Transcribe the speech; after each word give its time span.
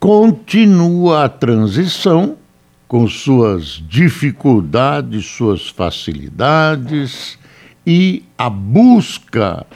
continua 0.00 1.26
a 1.26 1.28
transição 1.28 2.38
com 2.88 3.06
suas 3.06 3.84
dificuldades, 3.86 5.26
suas 5.26 5.68
facilidades 5.68 7.38
e 7.86 8.24
a 8.36 8.48
busca 8.48 9.66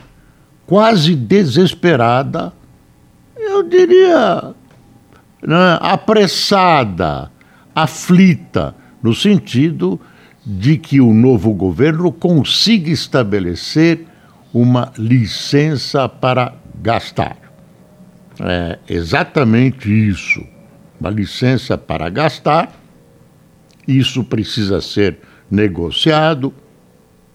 quase 0.65 1.15
desesperada, 1.15 2.51
eu 3.37 3.61
diria 3.61 4.55
né, 5.43 5.77
apressada, 5.79 7.31
aflita, 7.73 8.75
no 9.03 9.13
sentido 9.13 10.01
de 10.43 10.77
que 10.77 10.99
o 10.99 11.13
novo 11.13 11.53
governo 11.53 12.11
consiga 12.11 12.89
estabelecer 12.89 14.07
uma 14.51 14.91
licença 14.97 16.09
para 16.09 16.55
gastar. 16.81 17.44
É 18.39 18.79
exatamente 18.89 19.89
isso. 19.89 20.43
Uma 20.99 21.09
licença 21.09 21.77
para 21.77 22.09
gastar. 22.09 22.71
Isso 23.87 24.23
precisa 24.23 24.81
ser 24.81 25.19
negociado. 25.49 26.53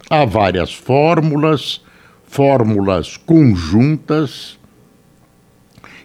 Há 0.09 0.25
várias 0.25 0.73
fórmulas, 0.73 1.81
fórmulas 2.23 3.17
conjuntas. 3.17 4.59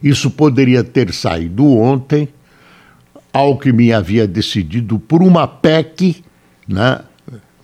Isso 0.02 0.30
poderia 0.30 0.84
ter 0.84 1.12
saído 1.12 1.66
ontem. 1.66 2.28
Alckmin 3.32 3.92
havia 3.92 4.26
decidido 4.26 4.98
por 4.98 5.22
uma 5.22 5.46
PEC, 5.46 6.24
né? 6.66 7.00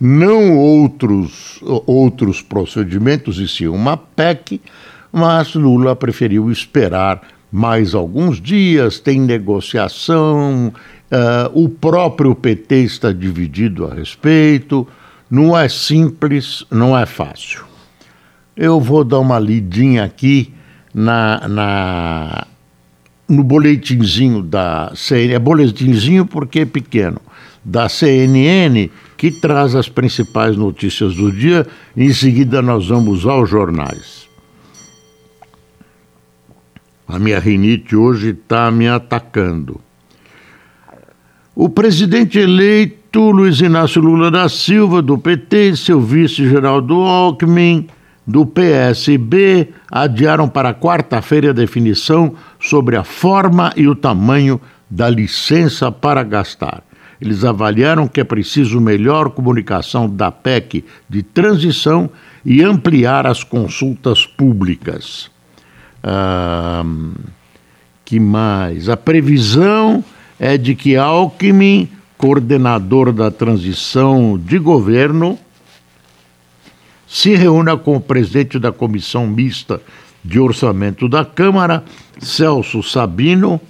não 0.04 0.58
outros, 0.58 1.60
outros 1.86 2.42
procedimentos, 2.42 3.38
e 3.38 3.46
sim 3.46 3.68
uma 3.68 3.96
PEC, 3.96 4.60
mas 5.12 5.54
Lula 5.54 5.94
preferiu 5.94 6.50
esperar 6.50 7.20
mais 7.52 7.94
alguns 7.94 8.40
dias, 8.40 8.98
tem 8.98 9.20
negociação, 9.20 10.72
uh, 11.12 11.50
o 11.52 11.68
próprio 11.68 12.34
PT 12.34 12.76
está 12.76 13.12
dividido 13.12 13.84
a 13.84 13.94
respeito, 13.94 14.88
não 15.30 15.56
é 15.56 15.68
simples, 15.68 16.64
não 16.70 16.98
é 16.98 17.04
fácil. 17.04 17.64
Eu 18.56 18.80
vou 18.80 19.04
dar 19.04 19.18
uma 19.18 19.38
lidinha 19.38 20.04
aqui 20.04 20.52
na, 20.94 21.46
na 21.46 22.46
no 23.28 23.42
boletinzinho 23.42 24.42
da 24.42 24.92
CNN, 24.94 25.34
é 25.34 25.38
boletinzinho 25.38 26.26
porque 26.26 26.60
é 26.60 26.66
pequeno, 26.66 27.20
da 27.64 27.88
CNN, 27.88 28.90
que 29.16 29.30
traz 29.30 29.74
as 29.74 29.88
principais 29.88 30.56
notícias 30.56 31.14
do 31.14 31.32
dia. 31.32 31.66
Em 31.96 32.12
seguida, 32.12 32.60
nós 32.60 32.88
vamos 32.88 33.24
aos 33.24 33.48
jornais. 33.48 34.31
A 37.12 37.18
minha 37.18 37.38
rinite 37.38 37.94
hoje 37.94 38.30
está 38.30 38.70
me 38.70 38.88
atacando. 38.88 39.78
O 41.54 41.68
presidente 41.68 42.38
eleito 42.38 43.30
Luiz 43.30 43.60
Inácio 43.60 44.00
Lula 44.00 44.30
da 44.30 44.48
Silva, 44.48 45.02
do 45.02 45.18
PT, 45.18 45.76
seu 45.76 46.00
vice 46.00 46.48
Geraldo 46.48 47.02
Alckmin, 47.02 47.86
do 48.26 48.46
PSB, 48.46 49.68
adiaram 49.90 50.48
para 50.48 50.72
quarta-feira 50.72 51.50
a 51.50 51.52
definição 51.52 52.34
sobre 52.58 52.96
a 52.96 53.04
forma 53.04 53.74
e 53.76 53.86
o 53.86 53.94
tamanho 53.94 54.58
da 54.88 55.10
licença 55.10 55.92
para 55.92 56.22
gastar. 56.22 56.82
Eles 57.20 57.44
avaliaram 57.44 58.08
que 58.08 58.22
é 58.22 58.24
preciso 58.24 58.80
melhor 58.80 59.28
comunicação 59.28 60.08
da 60.08 60.30
PEC 60.30 60.82
de 61.10 61.22
transição 61.22 62.08
e 62.42 62.62
ampliar 62.62 63.26
as 63.26 63.44
consultas 63.44 64.24
públicas. 64.24 65.30
Que 68.04 68.18
mais? 68.18 68.88
A 68.88 68.96
previsão 68.96 70.04
é 70.38 70.58
de 70.58 70.74
que 70.74 70.96
Alckmin, 70.96 71.88
coordenador 72.18 73.12
da 73.12 73.30
transição 73.30 74.38
de 74.38 74.58
governo, 74.58 75.38
se 77.06 77.34
reúna 77.34 77.76
com 77.76 77.96
o 77.96 78.00
presidente 78.00 78.58
da 78.58 78.72
comissão 78.72 79.26
mista 79.26 79.80
de 80.24 80.40
orçamento 80.40 81.08
da 81.08 81.24
Câmara, 81.24 81.84
Celso 82.18 82.82
Sabino, 82.82 83.60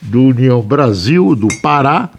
do 0.00 0.24
União 0.24 0.60
Brasil, 0.60 1.34
do 1.34 1.48
Pará, 1.62 2.10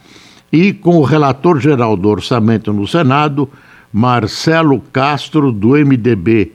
e 0.52 0.72
com 0.72 0.98
o 0.98 1.04
relator 1.04 1.60
geral 1.60 1.98
do 1.98 2.10
orçamento 2.10 2.72
no 2.72 2.88
Senado, 2.88 3.50
Marcelo 3.92 4.82
Castro, 4.92 5.52
do 5.52 5.70
MDB 5.70 6.54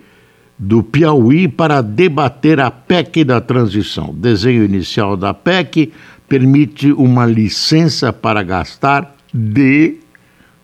do 0.58 0.82
Piauí 0.82 1.46
para 1.46 1.80
debater 1.80 2.58
a 2.58 2.68
PEC 2.70 3.24
da 3.24 3.40
transição. 3.40 4.10
O 4.10 4.14
desenho 4.14 4.64
inicial 4.64 5.16
da 5.16 5.32
PEC 5.32 5.92
permite 6.28 6.90
uma 6.92 7.24
licença 7.24 8.12
para 8.12 8.42
gastar 8.42 9.14
de 9.32 9.98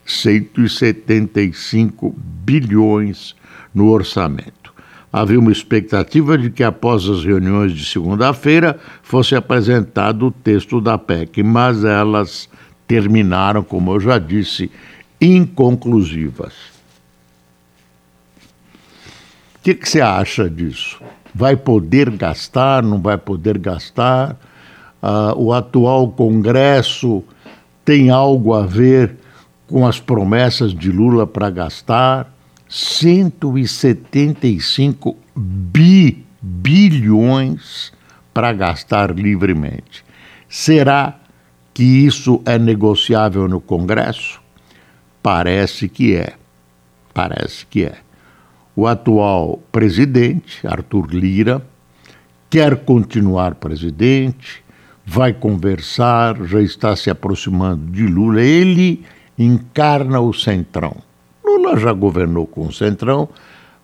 175 0.04 2.14
bilhões 2.44 3.36
no 3.72 3.88
orçamento. 3.88 4.74
Havia 5.12 5.38
uma 5.38 5.52
expectativa 5.52 6.36
de 6.36 6.50
que 6.50 6.64
após 6.64 7.08
as 7.08 7.24
reuniões 7.24 7.72
de 7.72 7.84
segunda-feira 7.84 8.76
fosse 9.02 9.36
apresentado 9.36 10.26
o 10.26 10.32
texto 10.32 10.80
da 10.80 10.98
PEC, 10.98 11.44
mas 11.44 11.84
elas 11.84 12.48
terminaram, 12.86 13.62
como 13.62 13.94
eu 13.94 14.00
já 14.00 14.18
disse, 14.18 14.70
inconclusivas 15.20 16.74
que, 19.64 19.74
que 19.74 19.88
você 19.88 20.00
acha 20.02 20.48
disso? 20.48 21.00
Vai 21.34 21.56
poder 21.56 22.10
gastar, 22.10 22.82
não 22.82 23.00
vai 23.00 23.16
poder 23.16 23.56
gastar? 23.56 24.36
Uh, 25.02 25.32
o 25.36 25.54
atual 25.54 26.08
Congresso 26.08 27.24
tem 27.82 28.10
algo 28.10 28.52
a 28.52 28.66
ver 28.66 29.16
com 29.66 29.86
as 29.86 29.98
promessas 29.98 30.74
de 30.74 30.92
Lula 30.92 31.26
para 31.26 31.48
gastar? 31.48 32.30
175 32.68 35.16
bi, 35.34 36.22
bilhões 36.42 37.90
para 38.34 38.52
gastar 38.52 39.14
livremente. 39.14 40.04
Será 40.46 41.18
que 41.72 41.82
isso 41.82 42.42
é 42.44 42.58
negociável 42.58 43.48
no 43.48 43.62
Congresso? 43.62 44.42
Parece 45.22 45.88
que 45.88 46.14
é. 46.14 46.34
Parece 47.14 47.64
que 47.64 47.84
é. 47.84 48.03
O 48.76 48.86
atual 48.86 49.60
presidente, 49.70 50.66
Arthur 50.66 51.06
Lira, 51.14 51.64
quer 52.50 52.84
continuar 52.84 53.54
presidente, 53.54 54.64
vai 55.06 55.32
conversar, 55.32 56.44
já 56.44 56.60
está 56.60 56.96
se 56.96 57.08
aproximando 57.08 57.90
de 57.92 58.06
Lula. 58.06 58.42
Ele 58.42 59.04
encarna 59.38 60.20
o 60.20 60.32
Centrão. 60.32 60.96
Lula 61.44 61.78
já 61.78 61.92
governou 61.92 62.46
com 62.46 62.66
o 62.66 62.72
Centrão, 62.72 63.28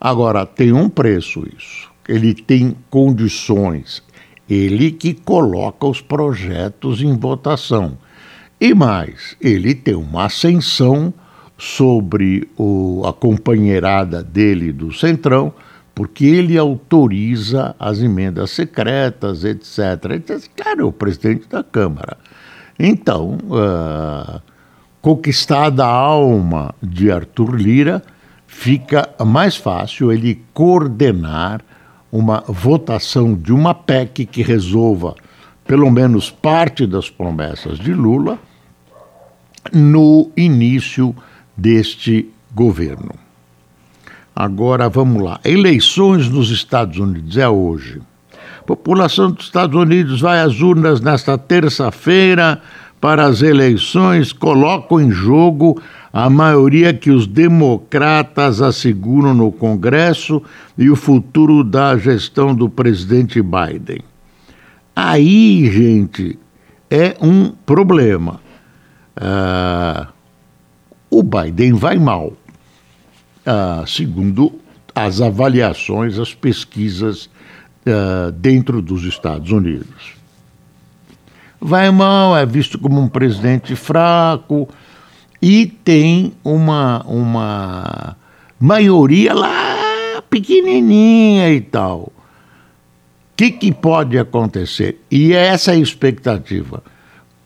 agora 0.00 0.44
tem 0.44 0.72
um 0.72 0.88
preço 0.88 1.46
isso. 1.56 1.88
Ele 2.08 2.34
tem 2.34 2.76
condições, 2.88 4.02
ele 4.48 4.90
que 4.90 5.14
coloca 5.14 5.86
os 5.86 6.00
projetos 6.00 7.00
em 7.00 7.16
votação. 7.16 7.97
E 8.60 8.74
mais, 8.74 9.36
ele 9.41 9.74
tem 9.74 9.94
uma 9.94 10.24
ascensão 10.24 11.15
sobre 11.60 12.48
o, 12.57 13.03
a 13.04 13.12
companheirada 13.12 14.22
dele 14.22 14.72
do 14.72 14.91
Centrão, 14.95 15.53
porque 15.95 16.24
ele 16.24 16.57
autoriza 16.57 17.77
as 17.78 18.01
emendas 18.01 18.51
secretas, 18.53 19.45
etc. 19.45 20.12
etc. 20.12 20.51
Claro, 20.57 20.80
é 20.80 20.84
o 20.84 20.92
presidente 20.92 21.47
da 21.51 21.62
Câmara. 21.62 22.16
Então, 22.78 23.36
uh, 23.45 24.41
conquistada 25.03 25.84
a 25.84 25.91
alma 25.91 26.74
de 26.83 27.12
Arthur 27.12 27.54
Lira, 27.54 28.03
fica 28.47 29.10
mais 29.22 29.54
fácil 29.54 30.10
ele 30.10 30.42
coordenar 30.54 31.60
uma 32.10 32.42
votação 32.48 33.34
de 33.34 33.53
uma 33.53 33.74
PEC 33.74 34.24
que 34.24 34.42
resolva 34.42 35.15
pelo 35.66 35.91
menos 35.91 36.30
parte 36.30 36.86
das 36.86 37.10
promessas 37.10 37.78
de 37.78 37.92
Lula 37.92 38.39
no 39.74 40.30
início 40.34 41.15
deste 41.60 42.30
governo. 42.54 43.15
Agora 44.34 44.89
vamos 44.89 45.22
lá. 45.22 45.39
Eleições 45.45 46.28
nos 46.28 46.51
Estados 46.51 46.98
Unidos 46.98 47.36
é 47.36 47.48
hoje. 47.48 48.01
A 48.60 48.62
população 48.62 49.30
dos 49.30 49.45
Estados 49.45 49.77
Unidos 49.77 50.21
vai 50.21 50.41
às 50.41 50.60
urnas 50.60 51.01
nesta 51.01 51.36
terça-feira 51.36 52.62
para 53.01 53.27
as 53.27 53.42
eleições, 53.42 54.33
colocam 54.33 55.01
em 55.01 55.10
jogo 55.10 55.80
a 56.12 56.28
maioria 56.30 56.92
que 56.92 57.10
os 57.10 57.27
democratas 57.27 58.60
asseguram 58.60 59.34
no 59.34 59.53
Congresso 59.53 60.42
e 60.77 60.91
o 60.91 60.97
futuro 60.97 61.63
da 61.63 61.97
gestão 61.97 62.54
do 62.54 62.68
presidente 62.68 63.41
Biden. 63.42 64.01
Aí, 64.95 65.71
gente, 65.71 66.39
é 66.91 67.16
um 67.21 67.53
problema. 67.65 68.41
Uh, 69.16 70.19
o 71.10 71.22
Biden 71.22 71.72
vai 71.72 71.98
mal, 71.98 72.28
uh, 72.28 73.86
segundo 73.86 74.53
as 74.95 75.21
avaliações, 75.21 76.18
as 76.18 76.33
pesquisas 76.33 77.27
uh, 77.27 78.30
dentro 78.33 78.80
dos 78.80 79.04
Estados 79.04 79.51
Unidos. 79.51 80.15
Vai 81.60 81.91
mal, 81.91 82.36
é 82.36 82.47
visto 82.47 82.78
como 82.78 83.01
um 83.01 83.09
presidente 83.09 83.74
fraco 83.74 84.68
e 85.42 85.66
tem 85.66 86.33
uma, 86.45 87.03
uma 87.07 88.16
maioria 88.59 89.34
lá 89.34 90.22
pequenininha 90.30 91.53
e 91.53 91.60
tal. 91.60 92.13
O 92.13 92.13
que, 93.36 93.51
que 93.51 93.72
pode 93.72 94.18
acontecer? 94.18 95.03
E 95.10 95.33
é 95.33 95.48
essa 95.48 95.72
a 95.72 95.77
expectativa. 95.77 96.83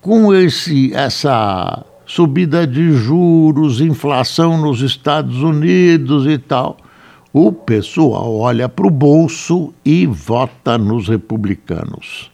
Com 0.00 0.34
esse, 0.34 0.92
essa 0.92 1.84
subida 2.06 2.66
de 2.66 2.92
juros, 2.92 3.80
inflação 3.80 4.60
nos 4.60 4.80
Estados 4.80 5.42
Unidos 5.42 6.26
e 6.26 6.38
tal, 6.38 6.76
o 7.32 7.50
pessoal 7.50 8.36
olha 8.36 8.68
para 8.68 8.86
o 8.86 8.90
bolso 8.90 9.74
e 9.84 10.06
vota 10.06 10.78
nos 10.78 11.08
republicanos, 11.08 12.30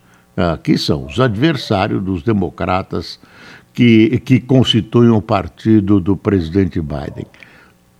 que 0.62 0.76
são 0.76 1.06
os 1.06 1.18
adversários 1.18 2.02
dos 2.02 2.22
democratas 2.22 3.18
que, 3.72 4.20
que 4.24 4.40
constituem 4.40 5.10
o 5.10 5.22
partido 5.22 6.00
do 6.00 6.16
presidente 6.16 6.80
Biden. 6.80 7.26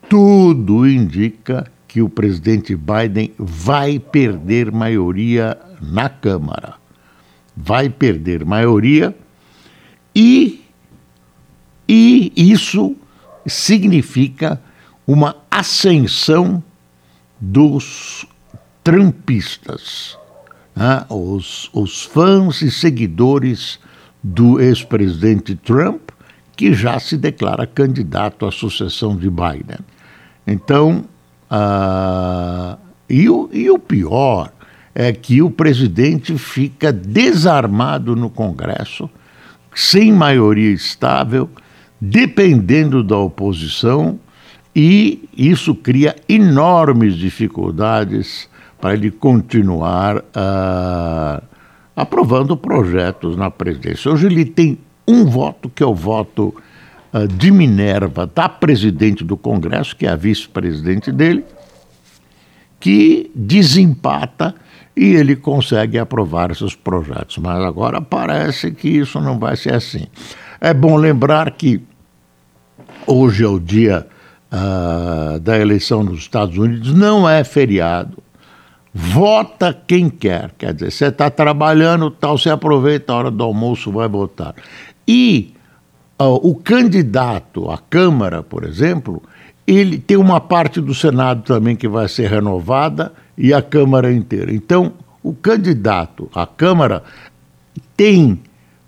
Tudo 0.09 0.87
indica 0.87 1.71
que 1.87 2.03
o 2.03 2.09
presidente 2.09 2.77
Biden 2.77 3.33
vai 3.39 3.99
perder 3.99 4.71
maioria 4.71 5.57
na 5.81 6.09
Câmara. 6.09 6.75
Vai 7.57 7.89
perder 7.89 8.45
maioria 8.45 9.15
e, 10.15 10.60
e 11.93 12.33
isso 12.37 12.95
significa 13.45 14.61
uma 15.05 15.35
ascensão 15.51 16.63
dos 17.41 18.25
trumpistas, 18.85 20.17
né? 20.77 21.05
os, 21.09 21.69
os 21.73 22.05
fãs 22.05 22.63
e 22.63 22.71
seguidores 22.71 23.81
do 24.23 24.61
ex-presidente 24.61 25.57
Trump, 25.57 26.11
que 26.57 26.73
já 26.73 27.01
se 27.01 27.17
declara 27.17 27.67
candidato 27.67 28.47
à 28.47 28.53
sucessão 28.53 29.17
de 29.17 29.29
Biden. 29.29 29.81
Então, 30.47 31.05
uh, 31.51 32.79
e, 33.09 33.29
o, 33.29 33.51
e 33.53 33.69
o 33.69 33.81
pior 33.81 34.53
é 34.95 35.13
que 35.13 35.43
o 35.43 35.51
presidente 35.51 36.39
fica 36.39 36.93
desarmado 36.93 38.15
no 38.15 38.31
Congresso, 38.31 39.11
sem 39.75 40.13
maioria 40.13 40.71
estável, 40.71 41.51
dependendo 42.01 43.05
da 43.05 43.19
oposição, 43.19 44.19
e 44.75 45.29
isso 45.37 45.75
cria 45.75 46.17
enormes 46.29 47.17
dificuldades 47.17 48.49
para 48.81 48.95
ele 48.95 49.11
continuar 49.11 50.19
uh, 50.19 51.43
aprovando 51.95 52.57
projetos 52.57 53.37
na 53.37 53.51
presidência. 53.51 54.11
Hoje 54.11 54.27
ele 54.27 54.45
tem 54.45 54.79
um 55.07 55.27
voto, 55.27 55.69
que 55.69 55.83
é 55.83 55.87
o 55.87 55.95
voto 55.95 56.55
uh, 57.13 57.29
de 57.29 57.51
Minerva, 57.51 58.27
da 58.27 58.49
presidente 58.49 59.23
do 59.23 59.37
Congresso, 59.37 59.95
que 59.95 60.07
é 60.07 60.11
a 60.11 60.17
vice-presidente 60.17 61.13
dele, 61.13 61.45
que 62.79 63.31
desempata 63.35 64.55
e 64.97 65.15
ele 65.15 65.37
consegue 65.37 65.99
aprovar 65.99 66.51
esses 66.51 66.75
projetos. 66.75 67.39
Mas 67.39 67.63
agora 67.63 68.01
parece 68.01 68.71
que 68.71 68.89
isso 68.89 69.21
não 69.21 69.39
vai 69.39 69.57
ser 69.57 69.75
assim. 69.75 70.07
É 70.61 70.73
bom 70.73 70.97
lembrar 70.97 71.51
que 71.53 71.83
hoje 73.07 73.45
é 73.45 73.49
o 73.49 73.59
dia 73.59 74.07
uh, 74.53 75.39
da 75.41 75.59
eleição 75.59 76.03
nos 76.03 76.21
Estados 76.21 76.57
Unidos, 76.57 76.95
não 76.95 77.29
é 77.29 77.45
feriado 77.45 78.23
vota 78.93 79.73
quem 79.73 80.09
quer. 80.11 80.53
Quer 80.59 80.75
dizer, 80.75 80.91
você 80.91 81.07
está 81.07 81.31
trabalhando, 81.31 82.11
tal, 82.11 82.37
você 82.37 82.51
aproveita 82.51 83.13
a 83.13 83.17
hora 83.17 83.31
do 83.31 83.43
almoço, 83.43 83.93
vai 83.93 84.09
votar. 84.09 84.55
E 85.07 85.55
uh, 86.21 86.49
o 86.49 86.55
candidato 86.55 87.71
à 87.71 87.79
Câmara, 87.79 88.43
por 88.43 88.65
exemplo, 88.65 89.23
ele 89.67 89.99
tem 89.99 90.17
uma 90.17 90.41
parte 90.41 90.81
do 90.81 90.95
Senado 90.95 91.43
também 91.43 91.77
que 91.77 91.89
vai 91.89 92.09
ser 92.09 92.29
renovada 92.29 93.13
e 93.39 93.55
a 93.55 93.63
Câmara 93.63 94.13
inteira. 94.13 94.53
Então, 94.53 94.93
o 95.23 95.33
candidato 95.33 96.29
à 96.35 96.47
Câmara 96.47 97.05
tem, 97.97 98.41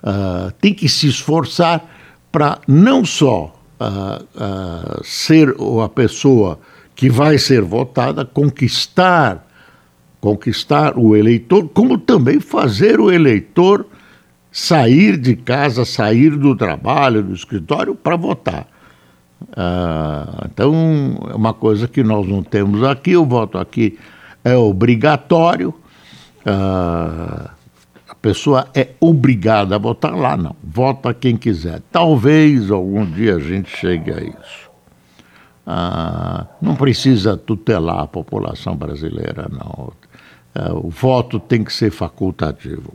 uh, 0.02 0.50
tem 0.60 0.74
que 0.74 0.88
se 0.88 1.06
esforçar 1.06 1.84
para 2.30 2.58
não 2.66 3.04
só 3.04 3.51
uh, 3.88 5.04
ser 5.04 5.54
a 5.82 5.88
pessoa 5.88 6.58
que 6.94 7.10
vai 7.10 7.38
ser 7.38 7.62
votada, 7.62 8.24
conquistar 8.24 9.46
conquistar 10.22 10.96
o 10.96 11.16
eleitor, 11.16 11.68
como 11.74 11.98
também 11.98 12.38
fazer 12.38 13.00
o 13.00 13.10
eleitor 13.10 13.84
sair 14.52 15.16
de 15.16 15.34
casa, 15.34 15.84
sair 15.84 16.36
do 16.36 16.54
trabalho, 16.54 17.24
do 17.24 17.34
escritório 17.34 17.92
para 17.96 18.14
votar. 18.14 18.68
Ah, 19.56 20.46
então, 20.48 20.72
é 21.28 21.34
uma 21.34 21.52
coisa 21.52 21.88
que 21.88 22.04
nós 22.04 22.28
não 22.28 22.40
temos 22.40 22.84
aqui, 22.84 23.16
o 23.16 23.26
voto 23.26 23.58
aqui 23.58 23.98
é 24.44 24.54
obrigatório. 24.54 25.74
Ah, 26.46 27.50
a 27.50 27.61
pessoa 28.22 28.68
é 28.72 28.90
obrigada 29.00 29.74
a 29.74 29.78
votar 29.78 30.14
lá, 30.14 30.36
não. 30.36 30.54
Vota 30.62 31.12
quem 31.12 31.36
quiser. 31.36 31.82
Talvez 31.90 32.70
algum 32.70 33.04
dia 33.04 33.36
a 33.36 33.40
gente 33.40 33.76
chegue 33.76 34.12
a 34.12 34.20
isso. 34.20 34.70
Ah, 35.66 36.46
não 36.60 36.76
precisa 36.76 37.36
tutelar 37.36 38.00
a 38.00 38.06
população 38.06 38.76
brasileira, 38.76 39.50
não. 39.50 39.92
É, 40.54 40.72
o 40.72 40.88
voto 40.88 41.40
tem 41.40 41.64
que 41.64 41.72
ser 41.72 41.90
facultativo. 41.90 42.94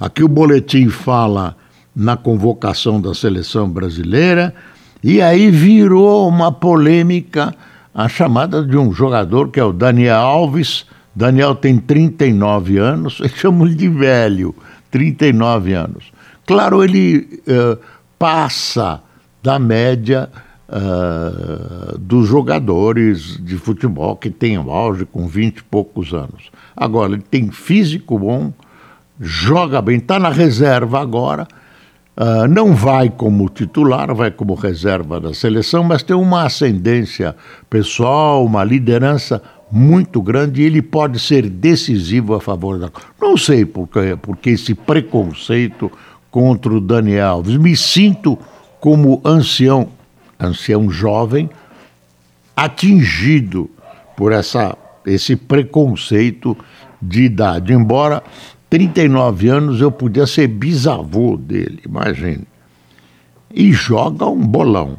Aqui 0.00 0.24
o 0.24 0.28
boletim 0.28 0.88
fala 0.88 1.56
na 1.94 2.16
convocação 2.16 3.00
da 3.00 3.14
seleção 3.14 3.68
brasileira 3.68 4.54
e 5.02 5.20
aí 5.20 5.50
virou 5.50 6.28
uma 6.28 6.50
polêmica 6.50 7.54
a 7.94 8.08
chamada 8.08 8.64
de 8.64 8.76
um 8.76 8.92
jogador 8.92 9.50
que 9.50 9.60
é 9.60 9.64
o 9.64 9.72
Daniel 9.72 10.16
Alves. 10.16 10.86
Daniel 11.14 11.54
tem 11.54 11.78
39 11.78 12.78
anos, 12.78 13.20
chamamos 13.36 13.76
de 13.76 13.88
velho, 13.88 14.54
39 14.90 15.74
anos. 15.74 16.12
Claro, 16.46 16.82
ele 16.82 17.42
uh, 17.46 17.78
passa 18.18 19.00
da 19.42 19.58
média 19.58 20.28
uh, 20.68 21.98
dos 21.98 22.28
jogadores 22.28 23.38
de 23.42 23.56
futebol 23.56 24.16
que 24.16 24.30
tem 24.30 24.58
o 24.58 24.70
auge 24.70 25.04
com 25.04 25.26
20 25.26 25.58
e 25.58 25.62
poucos 25.64 26.14
anos. 26.14 26.50
Agora, 26.76 27.12
ele 27.12 27.22
tem 27.22 27.50
físico 27.50 28.18
bom, 28.18 28.52
joga 29.20 29.82
bem, 29.82 29.98
está 29.98 30.18
na 30.18 30.30
reserva 30.30 31.00
agora. 31.00 31.46
Uh, 32.14 32.46
não 32.46 32.74
vai 32.74 33.08
como 33.08 33.48
titular, 33.48 34.14
vai 34.14 34.30
como 34.30 34.54
reserva 34.54 35.18
da 35.18 35.32
seleção, 35.32 35.82
mas 35.82 36.02
tem 36.02 36.14
uma 36.14 36.44
ascendência 36.44 37.34
pessoal, 37.70 38.44
uma 38.44 38.62
liderança 38.62 39.42
muito 39.72 40.20
grande 40.20 40.60
e 40.60 40.64
ele 40.64 40.82
pode 40.82 41.18
ser 41.18 41.48
decisivo 41.48 42.34
a 42.34 42.40
favor 42.40 42.78
da. 42.78 42.90
Não 43.20 43.36
sei 43.36 43.64
por 43.64 43.88
que, 43.88 44.16
porque 44.20 44.50
esse 44.50 44.74
preconceito 44.74 45.90
contra 46.30 46.72
o 46.72 46.80
Daniel 46.80 47.28
Alves. 47.28 47.56
Me 47.56 47.76
sinto 47.76 48.38
como 48.78 49.20
ancião 49.24 49.88
ancião 50.42 50.90
jovem, 50.90 51.48
atingido 52.56 53.70
por 54.16 54.32
essa, 54.32 54.76
esse 55.06 55.36
preconceito 55.36 56.56
de 57.00 57.22
idade. 57.22 57.72
Embora 57.72 58.22
39 58.68 59.48
anos 59.48 59.80
eu 59.80 59.90
podia 59.90 60.26
ser 60.26 60.48
bisavô 60.48 61.36
dele, 61.36 61.80
imagine. 61.86 62.44
E 63.54 63.72
joga 63.72 64.26
um 64.26 64.46
bolão. 64.46 64.96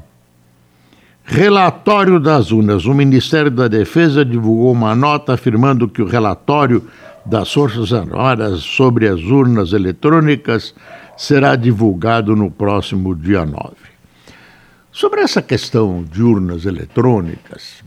Relatório 1.25 2.19
das 2.19 2.51
urnas. 2.51 2.85
O 2.85 2.93
Ministério 2.93 3.49
da 3.49 3.67
Defesa 3.67 4.25
divulgou 4.25 4.71
uma 4.73 4.93
nota 4.93 5.33
afirmando 5.33 5.87
que 5.87 6.01
o 6.01 6.07
relatório 6.07 6.85
das 7.25 7.51
Forças 7.51 7.93
Armadas 7.93 8.59
sobre 8.59 9.07
as 9.07 9.21
urnas 9.21 9.71
eletrônicas 9.71 10.75
será 11.15 11.55
divulgado 11.55 12.35
no 12.35 12.51
próximo 12.51 13.15
dia 13.15 13.45
9. 13.45 13.73
Sobre 14.91 15.21
essa 15.21 15.41
questão 15.41 16.03
de 16.03 16.21
urnas 16.21 16.65
eletrônicas, 16.65 17.83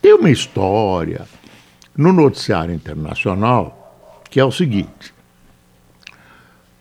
tem 0.00 0.14
uma 0.14 0.30
história 0.30 1.26
no 1.96 2.12
noticiário 2.12 2.74
internacional, 2.74 3.94
que 4.30 4.40
é 4.40 4.44
o 4.44 4.50
seguinte: 4.50 5.12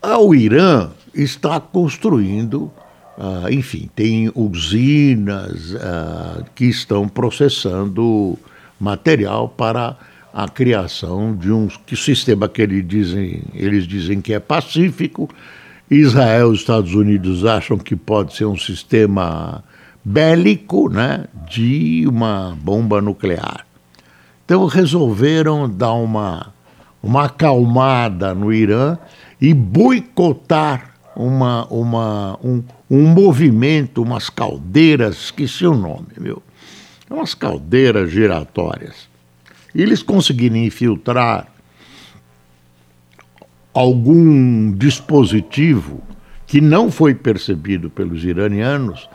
o 0.02 0.34
Irã 0.34 0.92
está 1.14 1.60
construindo, 1.60 2.72
uh, 3.20 3.52
enfim, 3.52 3.90
tem 3.96 4.32
usinas 4.34 5.74
uh, 5.74 6.46
que 6.56 6.66
estão 6.66 7.08
processando 7.08 8.40
material 8.80 9.50
para 9.50 9.98
a 10.34 10.48
criação 10.48 11.36
de 11.36 11.52
um 11.52 11.68
que 11.68 11.96
sistema 11.96 12.48
que 12.48 12.62
eles 12.62 12.88
dizem, 12.88 13.44
eles 13.54 13.86
dizem 13.86 14.22
que 14.22 14.34
é 14.34 14.40
pacífico. 14.40 15.30
Israel 15.92 16.50
e 16.50 16.54
os 16.54 16.60
Estados 16.60 16.94
Unidos 16.94 17.46
acham 17.46 17.78
que 17.78 17.96
pode 17.96 18.36
ser 18.36 18.46
um 18.46 18.58
sistema 18.58 19.64
bélico, 20.06 20.88
né, 20.88 21.26
de 21.50 22.06
uma 22.08 22.56
bomba 22.62 23.02
nuclear. 23.02 23.66
Então 24.46 24.66
resolveram 24.66 25.70
dar 25.70 25.94
uma 25.94 26.54
uma 27.02 27.26
acalmada 27.26 28.34
no 28.34 28.54
Irã 28.54 28.98
e 29.40 29.54
boicotar 29.54 30.89
uma, 31.20 31.66
uma, 31.66 32.40
um, 32.42 32.64
um 32.90 33.08
movimento, 33.08 34.02
umas 34.02 34.30
caldeiras, 34.30 35.26
esqueci 35.26 35.68
o 35.68 35.76
nome, 35.76 36.08
meu, 36.18 36.42
umas 37.10 37.34
caldeiras 37.34 38.10
giratórias. 38.10 39.10
E 39.76 39.82
eles 39.82 40.02
conseguiram 40.02 40.56
infiltrar 40.56 41.48
algum 43.74 44.72
dispositivo 44.72 46.02
que 46.48 46.62
não 46.62 46.90
foi 46.90 47.14
percebido 47.14 47.90
pelos 47.90 48.24
iranianos, 48.24 49.10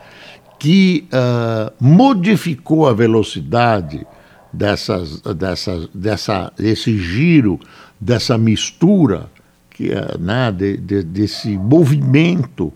que 0.59 1.07
uh, 1.07 1.73
modificou 1.83 2.87
a 2.87 2.93
velocidade 2.93 4.05
dessas, 4.53 5.21
dessas, 5.21 5.89
dessa, 5.93 6.53
desse 6.55 6.97
giro, 6.99 7.59
dessa 7.99 8.37
mistura 8.37 9.29
que, 9.75 9.91
é, 9.91 10.17
né, 10.17 10.49
de, 10.53 10.77
de, 10.77 11.03
desse 11.03 11.57
movimento 11.57 12.71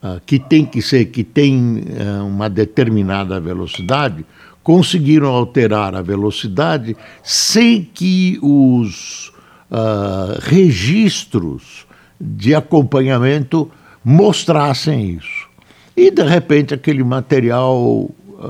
uh, 0.00 0.20
que 0.24 0.38
tem 0.38 0.64
que 0.64 0.80
ser, 0.80 1.06
que 1.06 1.24
tem 1.24 1.78
uh, 1.78 2.24
uma 2.24 2.48
determinada 2.48 3.40
velocidade, 3.40 4.24
conseguiram 4.62 5.28
alterar 5.28 5.96
a 5.96 6.02
velocidade 6.02 6.96
sem 7.20 7.82
que 7.82 8.38
os 8.40 9.32
uh, 9.72 10.38
registros 10.40 11.84
de 12.20 12.54
acompanhamento 12.54 13.68
mostrassem 14.04 15.16
isso. 15.16 15.48
E, 15.96 16.12
de 16.12 16.22
repente, 16.22 16.74
aquele 16.74 17.02
material 17.02 18.08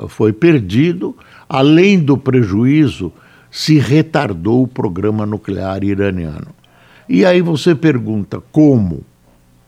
foi 0.08 0.32
perdido, 0.32 1.16
além 1.48 1.98
do 1.98 2.18
prejuízo, 2.18 3.10
se 3.50 3.78
retardou 3.78 4.64
o 4.64 4.68
programa 4.68 5.24
nuclear 5.24 5.82
iraniano. 5.82 6.55
E 7.08 7.24
aí 7.24 7.40
você 7.40 7.74
pergunta 7.74 8.42
como? 8.52 9.04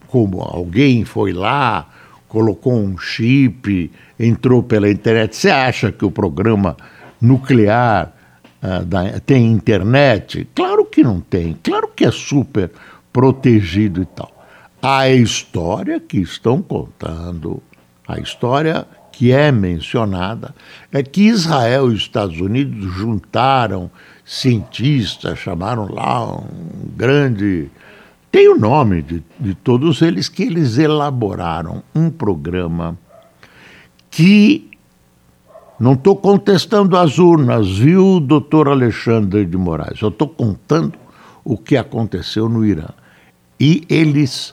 Como 0.08 0.40
alguém 0.40 1.04
foi 1.04 1.32
lá, 1.32 1.88
colocou 2.28 2.74
um 2.74 2.98
chip, 2.98 3.90
entrou 4.18 4.62
pela 4.62 4.90
internet. 4.90 5.36
Você 5.36 5.50
acha 5.50 5.92
que 5.92 6.04
o 6.04 6.10
programa 6.10 6.76
nuclear 7.20 8.12
uh, 8.62 8.84
da, 8.84 9.20
tem 9.20 9.52
internet? 9.52 10.48
Claro 10.54 10.84
que 10.84 11.02
não 11.02 11.20
tem. 11.20 11.56
Claro 11.62 11.88
que 11.88 12.04
é 12.04 12.10
super 12.10 12.70
protegido 13.12 14.02
e 14.02 14.06
tal. 14.06 14.32
A 14.80 15.08
história 15.08 15.98
que 15.98 16.18
estão 16.18 16.62
contando, 16.62 17.62
a 18.06 18.18
história 18.18 18.86
que 19.10 19.32
é 19.32 19.50
mencionada, 19.50 20.54
é 20.92 21.02
que 21.02 21.22
Israel 21.22 21.90
e 21.90 21.94
os 21.94 22.02
Estados 22.02 22.40
Unidos 22.40 22.92
juntaram 22.94 23.90
cientistas, 24.28 25.38
chamaram 25.38 25.90
lá 25.90 26.36
um 26.36 26.90
grande. 26.94 27.70
Tem 28.30 28.46
o 28.46 28.58
nome 28.58 29.00
de, 29.00 29.24
de 29.40 29.54
todos 29.54 30.02
eles, 30.02 30.28
que 30.28 30.42
eles 30.42 30.76
elaboraram 30.76 31.82
um 31.94 32.10
programa 32.10 32.96
que. 34.10 34.66
Não 35.80 35.92
estou 35.92 36.16
contestando 36.16 36.96
as 36.96 37.20
urnas, 37.20 37.78
viu, 37.78 38.18
doutor 38.18 38.68
Alexandre 38.68 39.46
de 39.46 39.56
Moraes? 39.56 40.02
Eu 40.02 40.08
estou 40.08 40.28
contando 40.28 40.98
o 41.44 41.56
que 41.56 41.76
aconteceu 41.76 42.48
no 42.48 42.66
Irã. 42.66 42.88
E 43.60 43.84
eles 43.88 44.52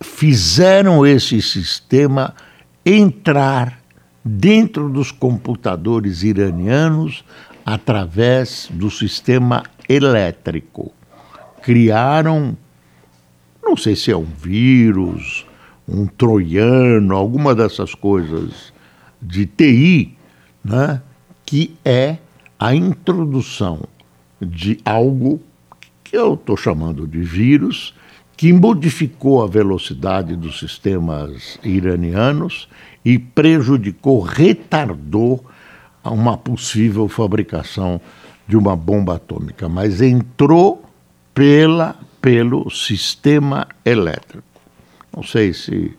fizeram 0.00 1.06
esse 1.06 1.40
sistema 1.40 2.34
entrar 2.84 3.78
dentro 4.24 4.88
dos 4.88 5.12
computadores 5.12 6.24
iranianos 6.24 7.24
através 7.64 8.68
do 8.72 8.90
sistema 8.90 9.62
elétrico. 9.88 10.92
Criaram, 11.62 12.56
não 13.62 13.76
sei 13.76 13.96
se 13.96 14.10
é 14.10 14.16
um 14.16 14.24
vírus, 14.24 15.46
um 15.88 16.06
troiano, 16.06 17.14
alguma 17.14 17.54
dessas 17.54 17.94
coisas 17.94 18.72
de 19.20 19.46
TI, 19.46 20.16
né, 20.62 21.00
que 21.44 21.74
é 21.84 22.18
a 22.58 22.74
introdução 22.74 23.82
de 24.40 24.78
algo 24.84 25.40
que 26.02 26.16
eu 26.16 26.34
estou 26.34 26.56
chamando 26.56 27.06
de 27.06 27.20
vírus, 27.20 27.94
que 28.36 28.52
modificou 28.52 29.42
a 29.42 29.46
velocidade 29.46 30.36
dos 30.36 30.58
sistemas 30.58 31.58
iranianos 31.62 32.68
e 33.04 33.18
prejudicou, 33.18 34.20
retardou 34.20 35.44
a 36.04 36.10
uma 36.10 36.36
possível 36.36 37.08
fabricação 37.08 38.00
de 38.46 38.56
uma 38.56 38.76
bomba 38.76 39.16
atômica, 39.16 39.68
mas 39.68 40.02
entrou 40.02 40.84
pela, 41.32 41.96
pelo 42.20 42.70
sistema 42.70 43.66
elétrico. 43.84 44.44
Não 45.16 45.22
sei 45.22 45.54
se 45.54 45.96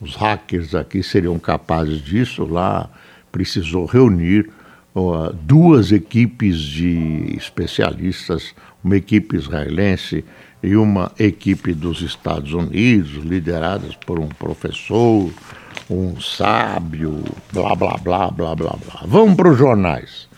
os 0.00 0.16
hackers 0.16 0.74
aqui 0.74 1.02
seriam 1.02 1.38
capazes 1.38 2.00
disso, 2.00 2.44
lá 2.44 2.88
precisou 3.30 3.84
reunir 3.84 4.50
uh, 4.94 5.32
duas 5.32 5.92
equipes 5.92 6.58
de 6.58 7.34
especialistas, 7.36 8.54
uma 8.82 8.96
equipe 8.96 9.36
israelense 9.36 10.24
e 10.62 10.76
uma 10.76 11.12
equipe 11.18 11.74
dos 11.74 12.02
Estados 12.02 12.52
Unidos, 12.52 13.24
lideradas 13.24 13.96
por 13.96 14.18
um 14.18 14.28
professor 14.28 15.30
um 15.92 16.20
sábio, 16.20 17.22
blá, 17.52 17.74
blá, 17.74 17.96
blá, 18.02 18.30
blá, 18.30 18.54
blá, 18.54 18.76
blá. 18.84 19.02
Vamos 19.06 19.34
para 19.34 19.50
os 19.50 19.58
jornais. 19.58 20.28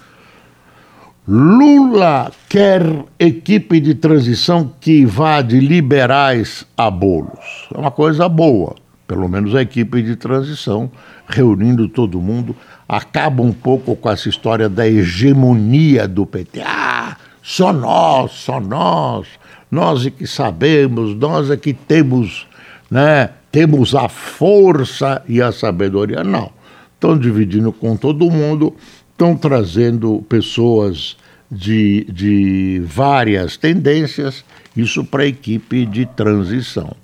Lula 1.27 2.31
quer 2.49 2.83
equipe 3.19 3.81
de 3.81 3.95
transição 3.95 4.71
que 4.81 5.07
vá 5.07 5.41
de 5.41 5.59
liberais 5.59 6.67
a 6.77 6.91
bolos. 6.91 7.69
É 7.75 7.79
uma 7.79 7.91
coisa 7.91 8.29
boa, 8.29 8.75
pelo 9.07 9.29
menos 9.29 9.55
a 9.55 9.63
equipe 9.63 10.03
de 10.03 10.17
transição, 10.17 10.91
reunindo 11.27 11.89
todo 11.89 12.21
mundo, 12.21 12.55
acaba 12.87 13.43
um 13.43 13.53
pouco 13.53 13.97
com 13.97 14.11
essa 14.11 14.29
história 14.29 14.69
da 14.69 14.87
hegemonia 14.87 16.07
do 16.07 16.27
PT. 16.27 16.63
Ah, 16.63 17.17
só 17.43 17.73
nós, 17.73 18.33
só 18.33 18.61
nós, 18.61 19.27
nós 19.71 20.05
é 20.05 20.11
que 20.11 20.27
sabemos, 20.27 21.15
nós 21.17 21.51
é 21.51 21.57
que 21.57 21.73
temos 21.73 22.47
né, 22.91 23.31
temos 23.55 23.95
a 23.95 24.09
força 24.09 25.23
e 25.29 25.41
a 25.41 25.53
sabedoria. 25.53 26.25
Não. 26.25 26.51
Estão 26.93 27.17
dividindo 27.17 27.73
com 27.73 27.97
todo 27.97 28.29
mundo, 28.29 28.75
estão 29.13 29.37
trazendo 29.37 30.27
pessoas 30.29 31.17
de, 31.49 32.05
de 32.13 32.83
várias 32.85 33.57
tendências, 33.57 34.45
isso 34.77 35.05
para 35.05 35.23
a 35.23 35.27
equipe 35.27 35.87
de 35.87 36.05
transição. 36.05 36.97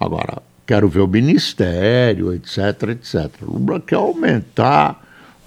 Agora, 0.00 0.40
quero 0.66 0.88
ver 0.88 1.00
o 1.00 1.06
ministério, 1.06 2.32
etc, 2.32 2.88
etc. 2.92 3.30
Lula 3.42 3.78
quer 3.78 3.96
aumentar 3.96 4.98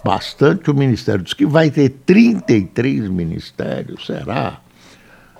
bastante 0.03 0.69
o 0.69 0.75
ministério. 0.75 1.23
Diz 1.23 1.33
que 1.33 1.47
vai 1.47 1.71
ter 1.71 1.89
33 2.05 3.09
ministérios, 3.09 4.05
será? 4.05 4.59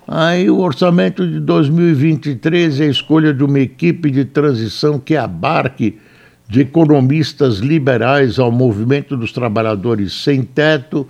Aí 0.08 0.50
o 0.52 0.60
orçamento 0.60 1.28
de 1.28 1.40
2023 1.40 2.80
é 2.80 2.84
a 2.84 2.90
escolha 2.90 3.34
de 3.34 3.44
uma 3.44 3.60
equipe 3.60 4.12
de 4.12 4.24
transição 4.24 5.00
que 5.00 5.16
abarque 5.16 5.98
de 6.48 6.62
economistas 6.62 7.58
liberais 7.58 8.38
ao 8.38 8.52
movimento 8.52 9.18
dos 9.18 9.32
trabalhadores 9.32 10.14
sem 10.14 10.44
teto 10.44 11.08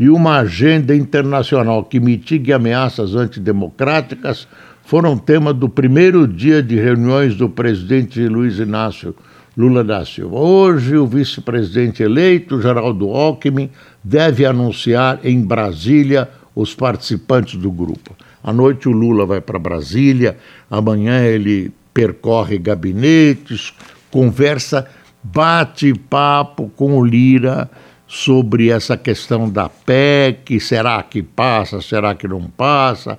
e 0.00 0.08
uma 0.08 0.38
agenda 0.38 0.96
internacional 0.96 1.84
que 1.84 2.00
mitigue 2.00 2.50
ameaças 2.50 3.14
antidemocráticas 3.14 4.48
foram 4.82 5.18
tema 5.18 5.52
do 5.52 5.68
primeiro 5.68 6.26
dia 6.26 6.62
de 6.62 6.76
reuniões 6.76 7.36
do 7.36 7.50
presidente 7.50 8.26
Luiz 8.26 8.58
Inácio 8.58 9.14
Lula 9.54 9.84
da 9.84 10.06
Silva. 10.06 10.38
Hoje, 10.38 10.96
o 10.96 11.06
vice-presidente 11.06 12.02
eleito, 12.02 12.62
Geraldo 12.62 13.10
Alckmin, 13.10 13.68
deve 14.02 14.46
anunciar 14.46 15.20
em 15.22 15.42
Brasília 15.42 16.30
os 16.54 16.74
participantes 16.74 17.56
do 17.56 17.70
grupo. 17.70 18.16
À 18.42 18.52
noite 18.52 18.88
o 18.88 18.92
Lula 18.92 19.26
vai 19.26 19.40
para 19.40 19.58
Brasília, 19.58 20.36
amanhã 20.70 21.22
ele 21.24 21.72
percorre 21.92 22.58
gabinetes, 22.58 23.72
conversa, 24.10 24.86
bate 25.22 25.92
papo 25.94 26.70
com 26.76 26.98
o 26.98 27.04
Lira 27.04 27.68
sobre 28.06 28.70
essa 28.70 28.96
questão 28.96 29.50
da 29.50 29.68
PEC, 29.68 30.58
será 30.60 31.02
que 31.02 31.22
passa, 31.22 31.82
será 31.82 32.14
que 32.14 32.26
não 32.26 32.42
passa, 32.42 33.18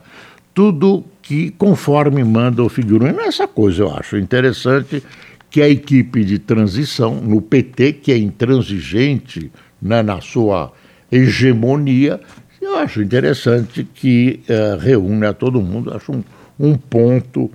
tudo 0.54 1.06
que 1.22 1.52
conforme 1.52 2.24
manda 2.24 2.64
o 2.64 2.70
figurino. 2.70 3.22
Essa 3.22 3.48
coisa 3.48 3.84
eu 3.84 3.94
acho 3.96 4.18
interessante 4.18 5.04
que 5.50 5.62
a 5.62 5.70
equipe 5.70 6.24
de 6.24 6.40
transição 6.40 7.16
no 7.16 7.42
PT, 7.42 7.94
que 7.94 8.12
é 8.12 8.18
intransigente 8.18 9.52
né, 9.82 10.02
na 10.02 10.22
sua 10.22 10.72
hegemonia, 11.12 12.20
eu 12.62 12.78
acho 12.78 13.02
interessante 13.02 13.84
que 13.84 14.42
uh, 14.50 14.78
reúne 14.78 15.26
a 15.26 15.34
todo 15.34 15.62
mundo, 15.62 15.94
acho 15.94 16.12
um, 16.12 16.24
um 16.60 16.78
ponto 16.78 17.50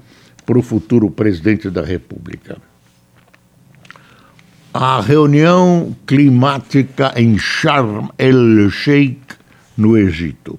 para 0.45 0.59
o 0.59 0.63
futuro 0.63 1.11
presidente 1.11 1.71
da 1.71 1.83
República. 1.83 2.57
A 4.73 5.01
reunião 5.01 5.95
climática 6.07 7.13
em 7.17 7.39
Sharm 7.39 8.09
el-Sheikh, 8.19 9.21
no 9.77 9.97
Egito. 9.97 10.59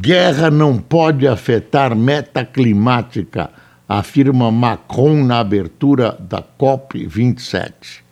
Guerra 0.00 0.50
não 0.50 0.78
pode 0.78 1.26
afetar 1.26 1.96
meta 1.96 2.44
climática, 2.44 3.50
afirma 3.88 4.50
Macron 4.50 5.24
na 5.24 5.40
abertura 5.40 6.16
da 6.20 6.42
COP27. 6.42 8.02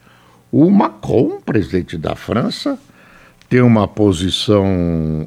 O 0.51 0.71
Macron, 0.71 1.41
presidente 1.41 1.99
da 1.99 2.15
França, 2.15 2.79
tem 3.49 3.61
uma 3.61 3.87
posição 3.87 4.65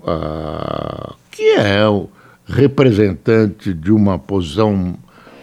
uh, 0.04 1.16
que 1.32 1.52
é 1.56 1.88
o 1.88 2.10
representante 2.46 3.74
de 3.74 3.92
uma 3.92 4.18
posição 4.20 4.96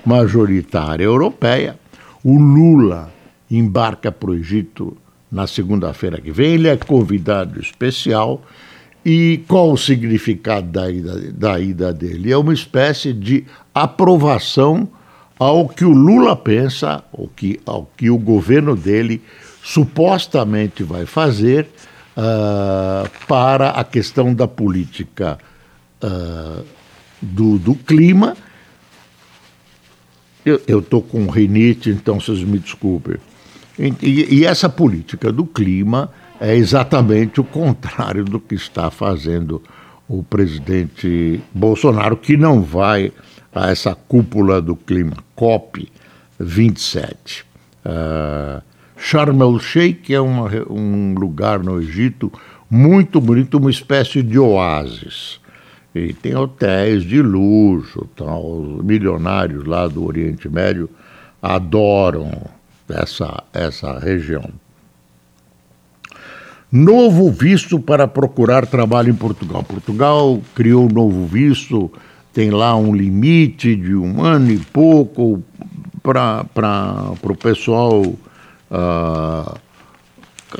majoritária 0.04 1.04
europeia. 1.04 1.78
O 2.22 2.38
Lula 2.38 3.12
embarca 3.50 4.10
para 4.10 4.30
o 4.30 4.34
Egito 4.34 4.96
na 5.30 5.46
segunda-feira 5.46 6.20
que 6.20 6.30
vem, 6.30 6.54
ele 6.54 6.68
é 6.68 6.76
convidado 6.76 7.60
especial. 7.60 8.42
E 9.04 9.44
qual 9.46 9.70
o 9.70 9.76
significado 9.76 10.66
da 10.66 10.90
ida, 10.90 11.32
da 11.32 11.60
ida 11.60 11.92
dele? 11.92 12.32
É 12.32 12.36
uma 12.36 12.52
espécie 12.52 13.12
de 13.12 13.44
aprovação 13.72 14.88
ao 15.38 15.68
que 15.68 15.84
o 15.84 15.92
Lula 15.92 16.34
pensa, 16.34 17.04
ao 17.16 17.28
que, 17.28 17.60
ao 17.64 17.88
que 17.96 18.10
o 18.10 18.18
governo 18.18 18.74
dele 18.74 19.22
supostamente 19.62 20.82
vai 20.82 21.06
fazer 21.06 21.68
uh, 22.16 23.08
para 23.26 23.70
a 23.70 23.84
questão 23.84 24.34
da 24.34 24.48
política 24.48 25.38
uh, 26.02 26.64
do, 27.20 27.58
do 27.58 27.74
clima. 27.74 28.36
Eu 30.44 30.78
estou 30.78 31.02
com 31.02 31.26
rinite, 31.26 31.90
então 31.90 32.20
vocês 32.20 32.40
me 32.42 32.58
desculpem. 32.58 33.16
E, 33.78 34.38
e, 34.38 34.44
essa 34.46 34.68
política 34.68 35.32
do 35.32 35.44
clima 35.44 36.10
é 36.40 36.54
exatamente 36.54 37.40
o 37.40 37.44
contrário 37.44 38.24
do 38.24 38.38
que 38.38 38.54
está 38.54 38.90
fazendo 38.90 39.60
o 40.08 40.22
presidente 40.22 41.40
Bolsonaro, 41.52 42.16
que 42.16 42.36
não 42.36 42.62
vai 42.62 43.12
a 43.52 43.70
essa 43.70 43.94
cúpula 43.94 44.62
do 44.62 44.76
clima, 44.76 45.16
COP 45.34 45.90
27. 46.38 47.44
Uh, 47.84 48.62
Sharm 48.96 49.40
el-Sheikh 49.40 50.12
é 50.12 50.20
uma, 50.20 50.50
um 50.70 51.14
lugar 51.14 51.60
no 51.62 51.80
Egito 51.80 52.32
muito 52.68 53.20
bonito, 53.20 53.58
uma 53.58 53.70
espécie 53.70 54.22
de 54.22 54.38
oásis. 54.38 55.40
E 55.94 56.12
tem 56.12 56.34
hotéis 56.34 57.04
de 57.04 57.22
luxo, 57.22 58.06
tal, 58.16 58.60
os 58.60 58.84
milionários 58.84 59.64
lá 59.64 59.86
do 59.86 60.04
Oriente 60.04 60.48
Médio 60.48 60.90
adoram 61.40 62.30
essa, 62.88 63.44
essa 63.52 63.98
região. 63.98 64.44
Novo 66.70 67.30
visto 67.30 67.78
para 67.78 68.08
procurar 68.08 68.66
trabalho 68.66 69.10
em 69.10 69.14
Portugal. 69.14 69.62
Portugal 69.62 70.40
criou 70.54 70.84
um 70.84 70.92
novo 70.92 71.24
visto, 71.26 71.90
tem 72.32 72.50
lá 72.50 72.76
um 72.76 72.94
limite 72.94 73.76
de 73.76 73.94
um 73.94 74.22
ano 74.22 74.50
e 74.50 74.58
pouco 74.58 75.42
para 76.02 76.44
o 77.22 77.36
pessoal 77.36 78.02
uh, 78.70 79.58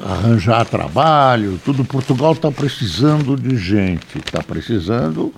arranjar 0.03 0.65
trabalho, 0.67 1.61
tudo. 1.65 1.85
Portugal 1.85 2.33
está 2.33 2.51
precisando 2.51 3.37
de 3.37 3.57
gente, 3.57 4.19
está 4.19 4.43
precisando. 4.43 5.33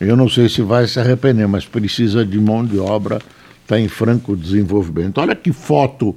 Eu 0.00 0.16
não 0.16 0.28
sei 0.28 0.48
se 0.48 0.62
vai 0.62 0.86
se 0.86 0.98
arrepender, 0.98 1.46
mas 1.46 1.64
precisa 1.64 2.24
de 2.24 2.38
mão 2.38 2.64
de 2.64 2.78
obra, 2.78 3.20
está 3.62 3.78
em 3.78 3.88
franco 3.88 4.36
desenvolvimento. 4.36 5.18
Olha 5.18 5.36
que 5.36 5.52
foto 5.52 6.16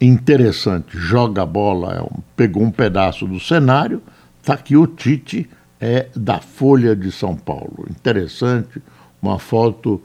interessante, 0.00 0.88
joga 0.98 1.42
a 1.42 1.46
bola, 1.46 1.94
é 1.94 2.20
pegou 2.36 2.62
um 2.62 2.70
pedaço 2.70 3.26
do 3.26 3.40
cenário, 3.40 4.02
está 4.40 4.54
aqui 4.54 4.76
o 4.76 4.86
Tite, 4.86 5.48
é 5.80 6.08
da 6.14 6.40
Folha 6.40 6.94
de 6.94 7.10
São 7.10 7.34
Paulo. 7.34 7.86
Interessante, 7.90 8.82
uma 9.22 9.38
foto 9.38 10.02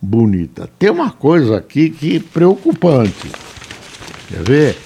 bonita. 0.00 0.68
Tem 0.78 0.90
uma 0.90 1.10
coisa 1.10 1.58
aqui 1.58 1.90
que 1.90 2.16
é 2.16 2.20
preocupante. 2.20 3.30
Quer 4.34 4.42
ver? 4.42 4.76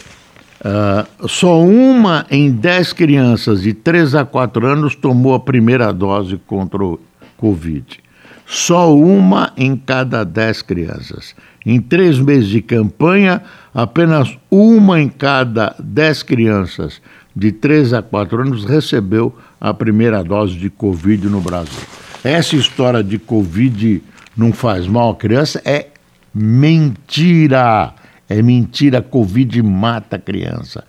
Uh, 0.60 1.28
só 1.28 1.58
uma 1.62 2.26
em 2.30 2.50
dez 2.50 2.92
crianças 2.92 3.62
de 3.62 3.72
3 3.72 4.14
a 4.14 4.24
4 4.26 4.66
anos 4.66 4.94
tomou 4.94 5.32
a 5.32 5.40
primeira 5.40 5.90
dose 5.90 6.36
contra 6.46 6.84
o 6.84 7.00
Covid. 7.38 8.00
Só 8.44 8.94
uma 8.94 9.52
em 9.56 9.74
cada 9.74 10.24
dez 10.24 10.60
crianças. 10.60 11.34
Em 11.64 11.80
três 11.80 12.18
meses 12.18 12.48
de 12.48 12.60
campanha, 12.60 13.42
apenas 13.72 14.36
uma 14.50 15.00
em 15.00 15.08
cada 15.08 15.74
dez 15.78 16.22
crianças 16.22 17.00
de 17.34 17.52
3 17.52 17.94
a 17.94 18.02
4 18.02 18.42
anos 18.42 18.64
recebeu 18.64 19.34
a 19.60 19.72
primeira 19.72 20.22
dose 20.22 20.56
de 20.56 20.68
Covid 20.68 21.26
no 21.28 21.40
Brasil. 21.40 21.80
Essa 22.22 22.56
história 22.56 23.02
de 23.02 23.18
Covid 23.18 24.02
não 24.36 24.52
faz 24.52 24.86
mal 24.86 25.10
à 25.10 25.14
criança 25.14 25.62
é 25.64 25.88
mentira. 26.34 27.94
É 28.28 28.42
mentira, 28.42 29.00
Covid 29.00 29.62
mata 29.62 30.16
a 30.16 30.18
criança. 30.18 30.84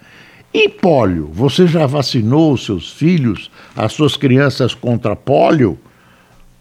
E 0.53 0.67
pólio? 0.67 1.29
Você 1.31 1.67
já 1.67 1.85
vacinou 1.85 2.53
os 2.53 2.65
seus 2.65 2.91
filhos, 2.91 3.51
as 3.75 3.93
suas 3.93 4.17
crianças 4.17 4.73
contra 4.73 5.15
pólio? 5.15 5.79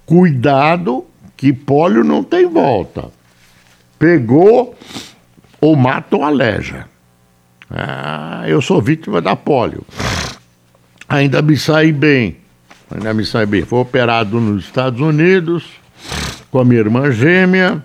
Cuidado 0.04 1.04
que 1.36 1.52
pólio 1.52 2.04
não 2.04 2.22
tem 2.22 2.46
volta. 2.46 3.10
Pegou 3.98 4.76
ou 5.60 5.74
mata 5.74 6.16
ou 6.16 6.24
aleja. 6.24 6.86
Ah, 7.70 8.44
eu 8.46 8.62
sou 8.62 8.80
vítima 8.80 9.20
da 9.20 9.34
pólio. 9.34 9.84
Ainda 11.08 11.42
me 11.42 11.56
saí 11.56 11.92
bem. 11.92 12.36
Ainda 12.90 13.12
me 13.12 13.24
saí 13.24 13.46
bem. 13.46 13.64
Fui 13.64 13.78
operado 13.78 14.40
nos 14.40 14.64
Estados 14.64 15.00
Unidos 15.00 15.64
com 16.50 16.58
a 16.58 16.64
minha 16.64 16.80
irmã 16.80 17.10
gêmea. 17.10 17.82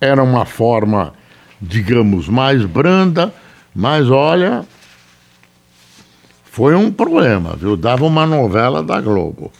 Era 0.00 0.22
uma 0.22 0.44
forma 0.44 1.14
digamos, 1.60 2.28
mais 2.28 2.64
branda, 2.64 3.32
mas 3.74 4.10
olha, 4.10 4.64
foi 6.44 6.74
um 6.74 6.90
problema, 6.90 7.54
viu? 7.54 7.76
Dava 7.76 8.04
uma 8.04 8.26
novela 8.26 8.82
da 8.82 9.00
Globo. 9.00 9.52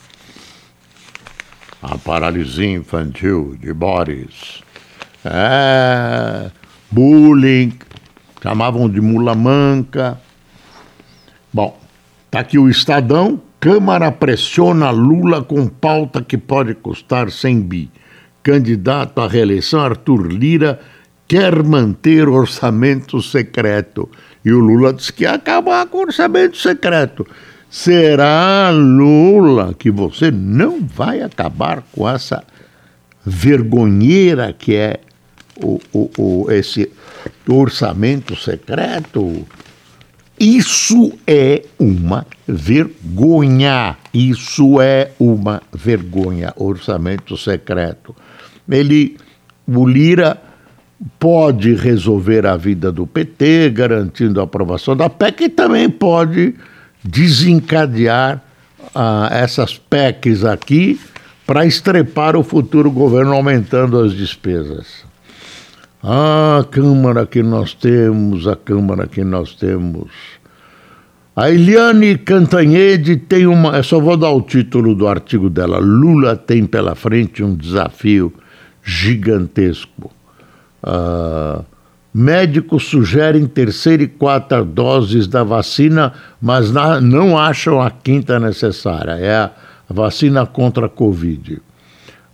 A 1.83 1.99
paralisia 1.99 2.73
infantil 2.73 3.57
de 3.61 3.73
Boris. 3.73 4.63
É, 5.25 6.51
bullying, 6.91 7.75
chamavam 8.43 8.89
de 8.89 9.01
mula 9.01 9.35
manca. 9.35 10.19
Bom, 11.53 11.79
tá 12.31 12.41
aqui 12.41 12.59
o 12.59 12.69
Estadão. 12.69 13.41
Câmara 13.61 14.13
pressiona 14.13 14.91
Lula 14.91 15.43
com 15.43 15.67
pauta 15.67 16.23
que 16.23 16.39
pode 16.39 16.75
custar 16.75 17.31
100 17.31 17.61
bi. 17.63 17.91
Candidato 18.43 19.21
à 19.21 19.27
reeleição, 19.27 19.81
Arthur 19.81 20.29
Lira 20.29 20.81
quer 21.29 21.63
manter 21.63 22.29
orçamento 22.29 23.21
secreto. 23.21 24.09
E 24.45 24.53
o 24.53 24.59
Lula 24.59 24.93
disse 24.93 25.13
que 25.13 25.25
ia 25.25 25.33
acabar 25.33 25.87
com 25.87 25.99
o 25.99 26.03
orçamento 26.03 26.57
secreto. 26.57 27.27
Será, 27.69 28.71
Lula, 28.71 29.75
que 29.75 29.91
você 29.91 30.31
não 30.31 30.81
vai 30.87 31.21
acabar 31.21 31.83
com 31.93 32.09
essa 32.09 32.45
vergonheira 33.25 34.53
que 34.53 34.77
é 34.77 35.01
o, 35.61 35.81
o, 35.93 36.11
o, 36.17 36.51
esse 36.51 36.91
orçamento 37.49 38.37
secreto? 38.37 39.47
Isso 40.39 41.13
é 41.27 41.65
uma 41.79 42.27
vergonha. 42.47 43.97
Isso 44.15 44.81
é 44.81 45.11
uma 45.19 45.63
vergonha. 45.73 46.53
Orçamento 46.57 47.37
secreto. 47.37 48.15
Ele, 48.69 49.17
o 49.67 49.87
Lira 49.87 50.41
pode 51.19 51.75
resolver 51.75 52.47
a 52.47 52.57
vida 52.57 52.91
do 52.91 53.07
PT, 53.07 53.71
garantindo 53.71 54.41
a 54.41 54.45
aprovação 54.45 54.97
da 54.97 55.11
PEC, 55.11 55.45
e 55.45 55.49
também 55.49 55.91
pode 55.91 56.55
desencadear 57.05 58.43
ah, 58.95 59.29
essas 59.31 59.79
PECs 59.79 60.45
aqui 60.45 60.99
para 61.47 61.67
estrepar 61.67 62.37
o 62.37 62.43
futuro 62.43 62.91
governo, 62.91 63.35
aumentando 63.35 64.01
as 64.01 64.13
despesas. 64.13 65.05
Ah, 66.03 66.59
a 66.61 66.65
Câmara 66.65 67.27
que 67.27 67.43
nós 67.43 67.75
temos, 67.75 68.47
a 68.47 68.57
Câmara 68.57 69.07
que 69.07 69.23
nós 69.23 69.55
temos. 69.55 70.11
A 71.35 71.51
Eliane 71.51 72.17
Cantanhede 72.17 73.19
tem 73.19 73.47
uma. 73.47 73.77
Eu 73.77 73.83
só 73.83 74.01
vou 74.01 74.17
dar 74.17 74.31
o 74.31 74.41
título 74.41 74.95
do 74.95 75.07
artigo 75.07 75.51
dela. 75.51 75.79
Lula 75.79 76.35
tem 76.35 76.65
pela 76.65 76.95
frente 76.95 77.45
um 77.45 77.55
desafio 77.55 78.33
gigantesco. 78.83 80.16
Uh, 80.87 81.65
médicos 82.15 82.85
sugerem 82.85 83.47
terceira 83.47 84.03
e 84.03 84.09
quarta 84.09 84.65
doses 84.65 85.27
da 85.27 85.43
vacina, 85.43 86.13
mas 86.41 86.71
na, 86.71 87.01
não 87.01 87.37
acham 87.37 87.81
a 87.81 87.91
quinta 87.91 88.39
necessária. 88.39 89.13
É 89.13 89.35
a 89.35 89.51
vacina 89.91 90.47
contra 90.47 90.87
a 90.87 90.89
Covid. 90.89 91.61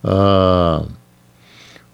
Uh, 0.05 0.87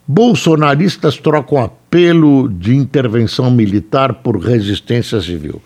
bolsonaristas 0.07 1.17
trocam 1.17 1.63
apelo 1.63 2.49
de 2.49 2.75
intervenção 2.75 3.51
militar 3.51 4.15
por 4.15 4.39
resistência 4.39 5.21
civil 5.21 5.63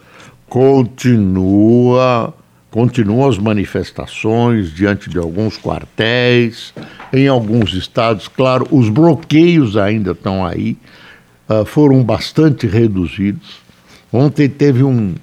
continua 0.53 2.35
continuam 2.73 3.29
as 3.29 3.39
manifestações 3.39 4.73
diante 4.73 5.09
de 5.09 5.19
alguns 5.19 5.57
quartéis, 5.59 6.75
em 7.13 7.29
alguns 7.29 7.75
estados, 7.75 8.27
claro, 8.27 8.67
os 8.71 8.89
bloqueios 8.89 9.77
ainda 9.77 10.13
estão 10.13 10.45
aí, 10.45 10.77
uh, 11.49 11.65
foram 11.65 12.03
bastante 12.03 12.67
reduzidos. 12.67 13.61
Ontem 14.13 14.49
teve 14.49 14.83
um 14.83 15.15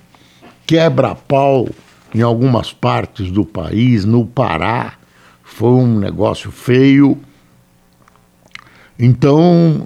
quebra-pau 0.65 1.67
em 2.15 2.21
algumas 2.21 2.71
partes 2.71 3.31
do 3.31 3.43
país, 3.43 4.05
no 4.05 4.25
Pará, 4.25 4.93
foi 5.43 5.71
um 5.71 5.99
negócio 5.99 6.51
feio. 6.51 7.17
Então, 8.97 9.83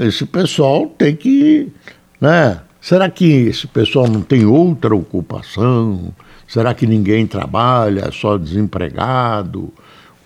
esse 0.00 0.24
pessoal 0.24 0.86
tem 0.86 1.16
que, 1.16 1.72
né, 2.20 2.60
Será 2.80 3.10
que 3.10 3.26
esse 3.26 3.66
pessoal 3.66 4.08
não 4.08 4.22
tem 4.22 4.46
outra 4.46 4.94
ocupação? 4.94 6.14
Será 6.50 6.74
que 6.74 6.84
ninguém 6.84 7.26
trabalha, 7.28 8.10
só 8.10 8.36
desempregado? 8.36 9.72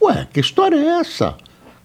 Ué, 0.03 0.27
que 0.33 0.41
história 0.41 0.77
é 0.77 1.01
essa? 1.01 1.35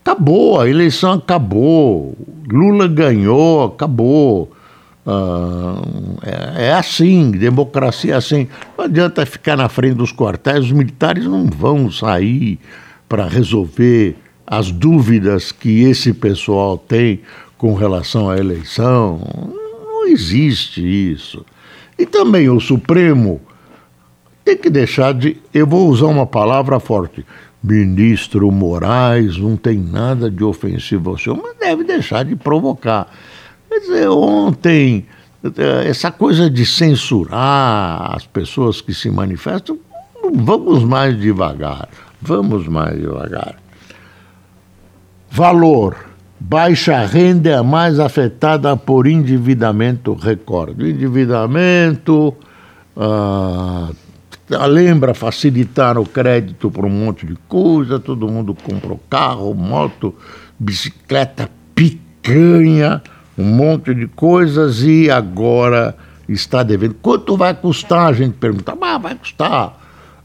Acabou, 0.02 0.62
a 0.62 0.70
eleição 0.70 1.12
acabou, 1.12 2.18
Lula 2.50 2.88
ganhou, 2.88 3.66
acabou. 3.66 4.52
Ah, 5.06 5.82
é, 6.24 6.68
é, 6.68 6.74
assim, 6.74 7.32
democracia 7.32 8.14
é 8.14 8.18
assim. 8.18 8.48
Não 8.78 8.86
adianta 8.86 9.26
ficar 9.26 9.58
na 9.58 9.68
frente 9.68 9.96
dos 9.96 10.14
quartéis, 10.14 10.66
os 10.66 10.72
militares 10.72 11.26
não 11.26 11.46
vão 11.46 11.92
sair 11.92 12.60
para 13.10 13.28
resolver 13.28 14.16
as 14.48 14.72
dúvidas 14.72 15.52
que 15.52 15.84
esse 15.84 16.14
pessoal 16.14 16.78
tem 16.78 17.20
com 17.58 17.74
relação 17.74 18.30
à 18.30 18.38
eleição 18.38 19.20
existe 20.12 20.82
isso. 20.82 21.46
E 21.98 22.06
também 22.06 22.50
o 22.50 22.60
Supremo 22.60 23.42
tem 24.50 24.58
que 24.58 24.70
deixar 24.70 25.14
de. 25.14 25.38
Eu 25.54 25.68
vou 25.68 25.88
usar 25.90 26.08
uma 26.08 26.26
palavra 26.26 26.80
forte. 26.80 27.26
Ministro 27.62 28.52
Moraes 28.52 29.38
não 29.38 29.56
tem 29.56 29.78
nada 29.78 30.32
de 30.32 30.44
ofensivo 30.44 31.12
ao 31.12 31.18
senhor, 31.18 31.40
mas 31.42 31.56
deve 31.60 31.84
deixar 31.84 32.24
de 32.24 32.36
provocar. 32.36 33.08
Quer 33.70 33.80
dizer, 33.80 34.10
ontem, 34.10 35.06
essa 35.86 36.10
coisa 36.10 36.50
de 36.50 36.66
censurar 36.66 38.16
as 38.16 38.26
pessoas 38.26 38.82
que 38.82 38.94
se 38.94 39.12
manifestam, 39.12 39.78
vamos 40.34 40.84
mais 40.84 41.20
devagar. 41.20 41.90
Vamos 42.22 42.68
mais 42.68 43.00
devagar. 43.00 43.56
Valor 45.30 46.10
Baixa 46.42 47.06
renda 47.06 47.50
é 47.50 47.56
a 47.56 47.64
mais 47.64 48.00
afetada 48.00 48.76
por 48.78 49.06
endividamento 49.06 50.14
recorde. 50.14 50.90
Endividamento 50.90 52.34
ah, 54.52 54.66
lembra 54.66 55.14
facilitar 55.14 55.98
o 55.98 56.06
crédito 56.06 56.72
para 56.72 56.86
um 56.86 56.90
monte 56.90 57.26
de 57.26 57.36
coisa, 57.48 58.00
todo 58.00 58.28
mundo 58.28 58.56
comprou 58.56 59.00
carro, 59.10 59.54
moto, 59.54 60.16
bicicleta, 60.60 61.50
picanha, 61.76 63.02
um 63.38 63.46
monte 63.46 63.94
de 63.94 64.08
coisas 64.08 64.82
e 64.84 65.10
agora 65.10 65.96
está 66.28 66.64
devendo. 66.64 66.96
Quanto 66.96 67.38
vai 67.38 67.54
custar? 67.54 68.08
A 68.08 68.14
gente 68.14 68.34
pergunta, 68.34 68.76
ah, 68.80 68.98
vai 68.98 69.16
custar. 69.16 69.78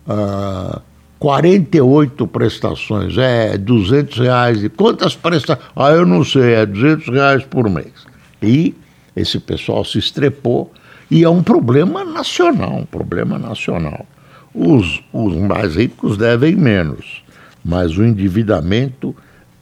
Ah, 0.09 0.81
48 1.19 2.27
prestações, 2.27 3.17
é 3.17 3.57
200 3.57 4.19
reais. 4.19 4.65
E 4.65 4.69
quantas 4.69 5.15
prestações? 5.15 5.67
Ah, 5.75 5.91
eu 5.91 6.05
não 6.05 6.25
sei, 6.25 6.55
é 6.55 6.67
200 6.67 7.09
reais 7.09 7.45
por 7.45 7.69
mês. 7.71 8.07
E 8.43 8.75
esse 9.17 9.39
pessoal 9.39 9.85
se 9.85 9.99
estrepou 9.99 10.73
e 11.11 11.25
é 11.25 11.29
um 11.29 11.43
problema 11.43 12.05
nacional, 12.05 12.75
um 12.75 12.85
problema 12.85 13.39
nacional. 13.39 14.07
Os, 14.55 15.03
os 15.13 15.37
mais 15.37 15.75
ricos 15.75 16.17
devem 16.17 16.55
menos, 16.55 17.25
mas 17.65 17.99
o 17.99 18.05
endividamento 18.05 19.13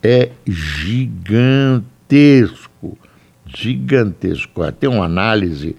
é 0.02 0.28
gigantesco, 0.46 1.81
gigantesco. 3.46 4.70
Tem 4.72 4.90
uma 4.90 5.07
análise. 5.07 5.74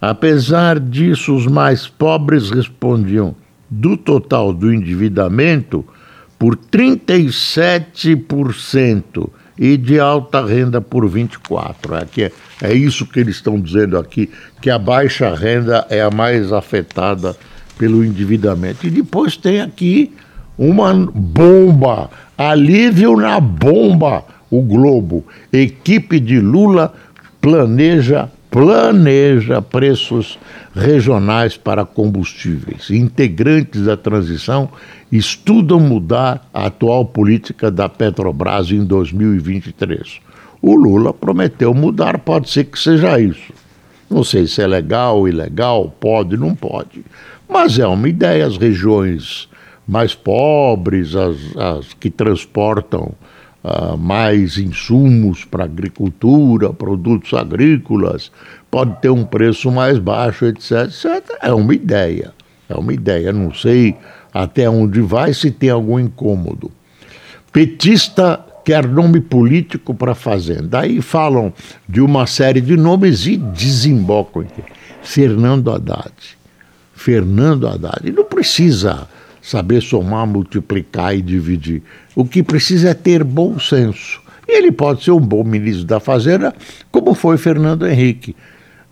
Apesar 0.00 0.78
disso, 0.78 1.34
os 1.34 1.48
mais 1.48 1.88
pobres 1.88 2.50
respondiam 2.50 3.34
do 3.68 3.96
total 3.96 4.52
do 4.52 4.72
endividamento 4.72 5.84
por 6.38 6.56
37% 6.56 9.28
e 9.58 9.76
de 9.76 9.98
alta 9.98 10.44
renda 10.44 10.80
por 10.80 11.08
24%. 11.08 12.00
É, 12.00 12.04
que 12.04 12.22
é, 12.24 12.32
é 12.62 12.72
isso 12.72 13.04
que 13.06 13.18
eles 13.18 13.34
estão 13.36 13.60
dizendo 13.60 13.98
aqui, 13.98 14.30
que 14.60 14.70
a 14.70 14.78
baixa 14.78 15.34
renda 15.34 15.86
é 15.88 16.02
a 16.02 16.10
mais 16.10 16.52
afetada 16.52 17.34
pelo 17.78 18.04
endividamento. 18.04 18.86
E 18.86 18.90
depois 18.90 19.36
tem 19.36 19.60
aqui 19.60 20.12
uma 20.56 20.94
bomba, 20.94 22.10
alívio 22.36 23.16
na 23.16 23.40
bomba, 23.40 24.24
o 24.50 24.62
Globo. 24.62 25.24
Equipe 25.52 26.20
de 26.20 26.40
Lula 26.40 26.94
planeja 27.40 28.28
planeja 28.54 29.60
preços 29.60 30.38
regionais 30.76 31.56
para 31.56 31.84
combustíveis. 31.84 32.88
Integrantes 32.88 33.82
da 33.82 33.96
transição 33.96 34.68
estudam 35.10 35.80
mudar 35.80 36.48
a 36.54 36.66
atual 36.66 37.04
política 37.04 37.68
da 37.68 37.88
Petrobras 37.88 38.70
em 38.70 38.84
2023. 38.84 40.20
O 40.62 40.76
Lula 40.76 41.12
prometeu 41.12 41.74
mudar, 41.74 42.20
pode 42.20 42.48
ser 42.48 42.66
que 42.66 42.78
seja 42.78 43.18
isso. 43.18 43.52
Não 44.08 44.22
sei 44.22 44.46
se 44.46 44.62
é 44.62 44.68
legal 44.68 45.26
ilegal, 45.26 45.92
pode, 45.98 46.36
não 46.36 46.54
pode. 46.54 47.04
Mas 47.48 47.78
é 47.78 47.86
uma 47.86 48.08
ideia. 48.08 48.46
As 48.46 48.56
regiões 48.56 49.48
mais 49.86 50.14
pobres, 50.14 51.14
as, 51.14 51.36
as 51.56 51.92
que 51.94 52.10
transportam 52.10 53.12
uh, 53.62 53.96
mais 53.96 54.58
insumos 54.58 55.44
para 55.44 55.64
agricultura, 55.64 56.72
produtos 56.72 57.34
agrícolas, 57.34 58.32
pode 58.70 59.00
ter 59.00 59.10
um 59.10 59.24
preço 59.24 59.70
mais 59.70 59.98
baixo, 59.98 60.46
etc, 60.46 60.84
etc. 60.86 61.38
É 61.42 61.52
uma 61.52 61.74
ideia, 61.74 62.32
é 62.68 62.74
uma 62.74 62.92
ideia. 62.92 63.32
Não 63.32 63.52
sei 63.52 63.94
até 64.32 64.68
onde 64.68 65.00
vai, 65.00 65.32
se 65.32 65.50
tem 65.50 65.70
algum 65.70 65.98
incômodo. 65.98 66.70
Petista 67.52 68.44
quer 68.64 68.88
nome 68.88 69.20
político 69.20 69.94
para 69.94 70.14
fazenda. 70.14 70.80
Aí 70.80 71.00
falam 71.02 71.52
de 71.88 72.00
uma 72.00 72.26
série 72.26 72.60
de 72.60 72.76
nomes 72.76 73.26
e 73.26 73.36
desembocam 73.36 74.42
aqui. 74.42 74.62
Fernando 75.02 75.70
Haddad. 75.70 76.12
Fernando 76.94 77.66
Haddad. 77.66 78.10
Não 78.12 78.24
precisa 78.24 79.08
saber 79.42 79.82
somar, 79.82 80.26
multiplicar 80.26 81.14
e 81.14 81.20
dividir. 81.20 81.82
O 82.16 82.24
que 82.24 82.42
precisa 82.42 82.90
é 82.90 82.94
ter 82.94 83.22
bom 83.22 83.58
senso. 83.58 84.22
E 84.48 84.56
ele 84.56 84.72
pode 84.72 85.04
ser 85.04 85.10
um 85.10 85.20
bom 85.20 85.44
ministro 85.44 85.84
da 85.84 86.00
Fazenda, 86.00 86.54
como 86.90 87.14
foi 87.14 87.36
Fernando 87.36 87.86
Henrique. 87.86 88.34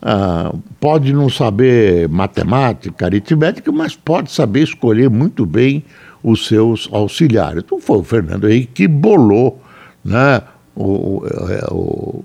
Ah, 0.01 0.53
pode 0.81 1.13
não 1.13 1.31
saber 1.31 2.09
matemática, 2.09 3.07
aritmética, 3.07 3.71
mas 3.71 3.95
pode 3.95 4.33
saber 4.33 4.65
escolher 4.65 5.09
muito 5.09 5.47
bem 5.47 5.85
os 6.23 6.47
seus 6.47 6.89
auxiliares. 6.93 7.63
Então 7.65 7.81
foi 7.81 7.99
o 7.99 8.03
Fernando 8.03 8.49
Henrique 8.49 8.73
que 8.75 8.89
bolou 8.89 9.63
né, 10.05 10.43
o, 10.75 11.23
é, 11.49 11.67
o, 11.71 12.25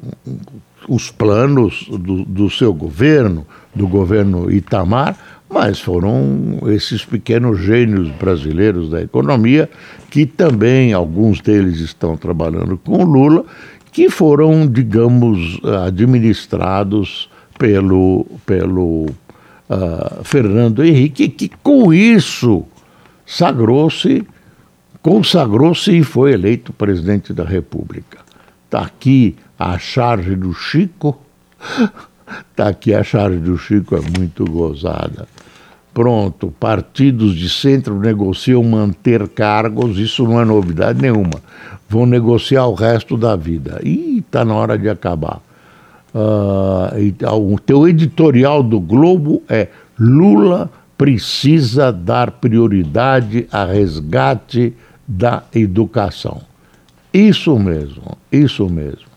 os 0.87 1.11
planos 1.11 1.87
do, 1.89 2.25
do 2.25 2.49
seu 2.49 2.73
governo, 2.73 3.45
do 3.75 3.87
governo 3.87 4.51
Itamar, 4.51 5.15
mas 5.49 5.79
foram 5.79 6.59
esses 6.67 7.05
pequenos 7.05 7.59
gênios 7.59 8.09
brasileiros 8.11 8.89
da 8.89 9.01
economia, 9.01 9.69
que 10.09 10.25
também 10.25 10.93
alguns 10.93 11.41
deles 11.41 11.79
estão 11.79 12.17
trabalhando 12.17 12.77
com 12.77 13.03
Lula, 13.03 13.45
que 13.91 14.09
foram, 14.09 14.67
digamos, 14.67 15.59
administrados 15.85 17.29
pelo, 17.57 18.25
pelo 18.45 19.05
uh, 19.05 20.23
Fernando 20.23 20.83
Henrique, 20.83 21.29
que 21.29 21.49
com 21.63 21.93
isso 21.93 22.63
sagrou-se, 23.25 24.25
consagrou-se 25.01 25.97
e 25.97 26.03
foi 26.03 26.33
eleito 26.33 26.73
presidente 26.73 27.33
da 27.33 27.43
República. 27.43 28.19
Está 28.65 28.81
aqui 28.81 29.35
a 29.57 29.79
charge 29.79 30.35
do 30.35 30.53
Chico 30.53 31.17
Está 32.51 32.69
aqui 32.69 32.93
a 32.93 33.03
charge 33.03 33.37
do 33.37 33.57
Chico, 33.57 33.95
é 33.95 34.01
muito 34.17 34.45
gozada. 34.45 35.27
pronto, 35.93 36.53
partidos 36.59 37.35
de 37.35 37.49
centro 37.49 37.99
negociam 37.99 38.63
manter 38.63 39.27
cargos, 39.29 39.97
isso 39.97 40.23
não 40.25 40.39
é 40.39 40.45
novidade 40.45 41.01
nenhuma. 41.01 41.41
Vão 41.89 42.05
negociar 42.05 42.67
o 42.67 42.75
resto 42.75 43.17
da 43.17 43.35
vida. 43.35 43.79
E 43.83 44.19
está 44.19 44.45
na 44.45 44.53
hora 44.53 44.77
de 44.77 44.89
acabar. 44.89 45.41
Uh, 46.13 47.53
o 47.53 47.59
teu 47.59 47.87
editorial 47.87 48.61
do 48.61 48.79
Globo 48.79 49.41
é 49.49 49.69
Lula 49.99 50.69
precisa 50.97 51.91
dar 51.91 52.31
prioridade 52.31 53.47
a 53.51 53.65
resgate 53.65 54.73
da 55.07 55.43
educação. 55.53 56.41
Isso 57.13 57.57
mesmo, 57.57 58.17
isso 58.31 58.67
mesmo. 58.67 59.07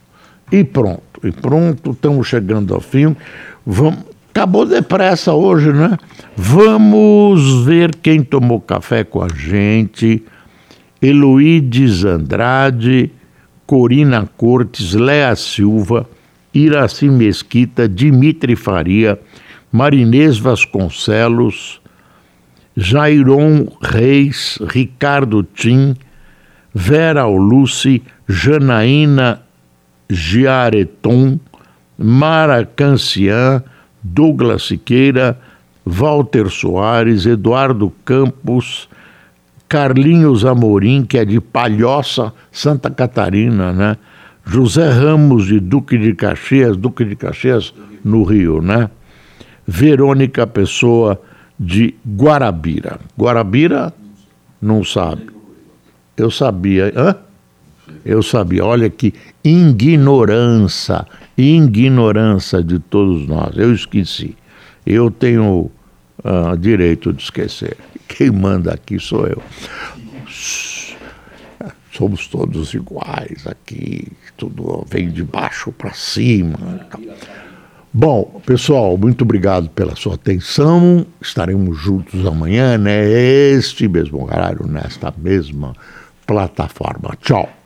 E 0.52 0.62
pronto, 0.62 1.09
e 1.22 1.32
pronto, 1.32 1.92
estamos 1.92 2.26
chegando 2.26 2.74
ao 2.74 2.80
fim. 2.80 3.16
Vamos, 3.64 4.04
acabou 4.30 4.64
depressa 4.64 5.32
hoje, 5.32 5.72
né? 5.72 5.98
Vamos 6.36 7.64
ver 7.64 7.94
quem 7.96 8.22
tomou 8.22 8.60
café 8.60 9.04
com 9.04 9.22
a 9.22 9.28
gente. 9.28 10.22
Heloídes 11.02 12.04
Andrade, 12.04 13.10
Corina 13.66 14.28
Cortes, 14.36 14.94
Léa 14.94 15.34
Silva, 15.34 16.08
Iraci 16.52 17.08
Mesquita, 17.08 17.88
Dimitri 17.88 18.56
Faria, 18.56 19.18
Marinês 19.72 20.38
Vasconcelos, 20.38 21.80
Jairon 22.76 23.66
Reis, 23.80 24.58
Ricardo 24.60 25.42
Tim, 25.42 25.94
Vera 26.74 27.26
Lucy, 27.26 28.02
Janaína 28.28 29.42
Giareton, 30.10 31.38
Mara 31.96 32.64
Cancian, 32.64 33.62
Douglas 34.02 34.64
Siqueira, 34.64 35.38
Walter 35.86 36.50
Soares, 36.50 37.26
Eduardo 37.26 37.92
Campos, 38.04 38.88
Carlinhos 39.68 40.44
Amorim, 40.44 41.04
que 41.04 41.18
é 41.18 41.24
de 41.24 41.40
Palhoça, 41.40 42.32
Santa 42.50 42.90
Catarina, 42.90 43.72
né? 43.72 43.96
José 44.44 44.90
Ramos 44.90 45.46
de 45.46 45.60
Duque 45.60 45.96
de 45.96 46.14
Caxias, 46.14 46.76
Duque 46.76 47.04
de 47.04 47.14
Caxias 47.14 47.72
no 48.04 48.24
Rio, 48.24 48.60
né? 48.60 48.90
Verônica 49.66 50.46
Pessoa 50.46 51.20
de 51.58 51.94
Guarabira. 52.04 52.98
Guarabira 53.16 53.94
não 54.60 54.82
sabe. 54.82 55.26
Eu 56.16 56.30
sabia. 56.30 56.92
Hã? 56.96 57.16
Eu 58.04 58.22
sabia. 58.22 58.64
Olha 58.64 58.88
que 58.88 59.12
ignorância, 59.44 61.06
ignorância 61.36 62.62
de 62.62 62.78
todos 62.78 63.26
nós. 63.26 63.56
Eu 63.56 63.72
esqueci. 63.72 64.36
Eu 64.86 65.10
tenho 65.10 65.70
uh, 66.24 66.56
direito 66.58 67.12
de 67.12 67.22
esquecer. 67.22 67.76
Quem 68.08 68.30
manda 68.30 68.72
aqui 68.72 68.98
sou 68.98 69.26
eu. 69.26 69.42
Somos 71.92 72.26
todos 72.28 72.72
iguais 72.72 73.46
aqui, 73.46 74.06
tudo 74.36 74.86
vem 74.88 75.10
de 75.10 75.22
baixo 75.22 75.72
para 75.72 75.92
cima. 75.92 76.88
Bom, 77.92 78.40
pessoal, 78.46 78.96
muito 78.96 79.22
obrigado 79.22 79.68
pela 79.70 79.96
sua 79.96 80.14
atenção. 80.14 81.04
Estaremos 81.20 81.76
juntos 81.76 82.24
amanhã, 82.24 82.78
neste 82.78 83.88
mesmo 83.88 84.24
horário, 84.24 84.66
nesta 84.66 85.12
mesma 85.18 85.74
plataforma. 86.24 87.16
Tchau. 87.20 87.59